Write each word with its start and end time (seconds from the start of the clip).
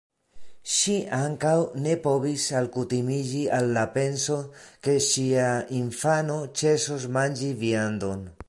Ŝi 0.75 0.93
ankaŭ 1.17 1.51
ne 1.87 1.93
povis 2.05 2.45
alkutimiĝi 2.61 3.43
al 3.59 3.69
la 3.77 3.83
penso, 3.99 4.39
ke 4.87 4.97
ŝia 5.11 5.47
infano 5.83 6.43
ĉesos 6.63 7.07
manĝi 7.21 7.57
viandon. 7.65 8.31